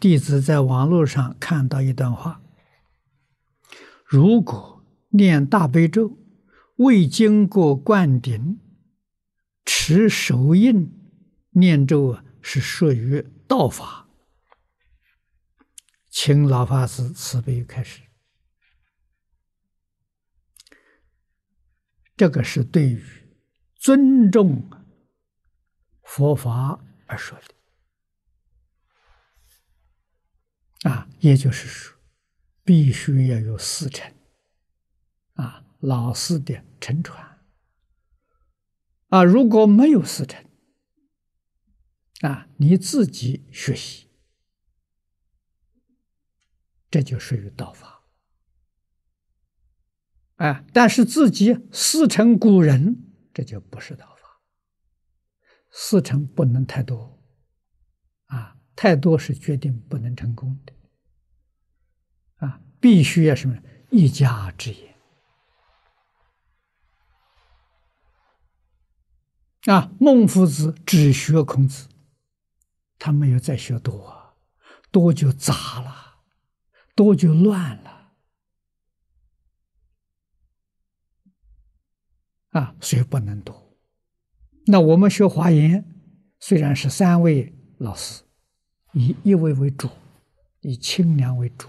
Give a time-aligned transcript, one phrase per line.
[0.00, 2.40] 弟子在网络上看到一段话：
[4.06, 6.18] 如果念大悲咒
[6.76, 8.58] 未经过灌顶，
[9.66, 10.90] 持手印
[11.50, 14.08] 念咒啊，是属于道法。
[16.08, 18.00] 请老法师慈悲开始。
[22.16, 23.04] 这个是对于
[23.76, 24.70] 尊重
[26.02, 27.38] 佛法而说
[30.82, 31.98] 的啊，也就是说，
[32.64, 34.12] 必须要有师承
[35.34, 37.38] 啊，老师的承传
[39.08, 40.44] 啊，如果没有师承
[42.22, 44.08] 啊，你自己学习，
[46.90, 47.98] 这就属于道法。
[50.36, 50.64] 啊！
[50.72, 54.40] 但是自己师承古人，这就不是道法。
[55.70, 57.22] 师承不能太多，
[58.24, 60.49] 啊，太多是决定不能成功。
[62.80, 63.56] 必须要什么？
[63.90, 64.94] 一家之言。
[69.66, 71.86] 啊，孟夫子只学孔子，
[72.98, 74.34] 他没有再学多，
[74.90, 76.20] 多就杂了，
[76.94, 78.12] 多就乱了。
[82.50, 83.54] 啊，所以不能读。
[84.66, 85.84] 那我们学华严，
[86.38, 88.22] 虽然是三位老师，
[88.94, 89.90] 以一位为主，
[90.60, 91.68] 以清凉为主。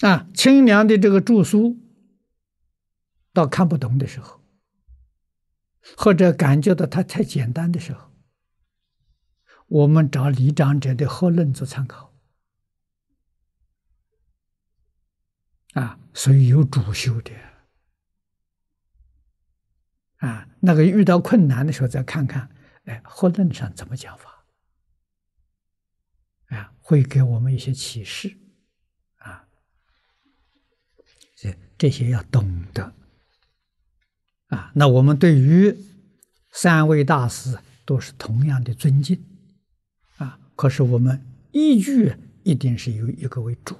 [0.00, 1.76] 啊，清凉的这个着书，
[3.32, 4.40] 到看不懂的时候，
[5.96, 8.12] 或者感觉到它太简单的时候，
[9.66, 12.14] 我们找李长者的《合论》做参考。
[15.74, 17.32] 啊，所以有主修的
[20.16, 22.50] 啊，那个遇到困难的时候再看看，
[22.84, 24.46] 哎，合论上怎么讲法？
[26.46, 28.38] 啊，会给我们一些启示
[29.16, 29.46] 啊。
[31.78, 32.92] 这些要懂得
[34.48, 34.72] 啊。
[34.74, 35.74] 那我们对于
[36.52, 39.24] 三位大师都是同样的尊敬
[40.16, 43.76] 啊，可是我们依据一定是有一个为主。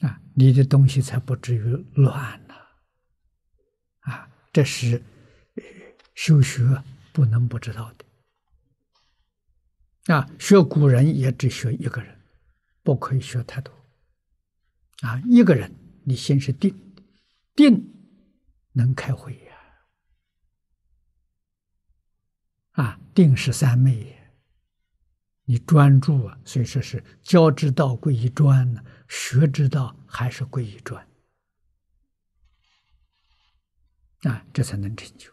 [0.00, 1.60] 啊，你的东西才不至于
[1.94, 2.54] 乱了，
[4.00, 5.02] 啊，这是
[6.14, 8.04] 修学不能不知道的。
[10.14, 12.20] 啊，学古人也只学一个人，
[12.82, 13.74] 不可以学太多。
[15.02, 16.94] 啊，一个人，你心是定，
[17.54, 17.94] 定
[18.72, 19.56] 能开慧呀。
[22.72, 24.16] 啊，定是三昧。
[25.44, 31.08] 你专注啊，所以说是教之道归于专呢，学之道还是归于专
[34.24, 35.32] 啊，这才能成就。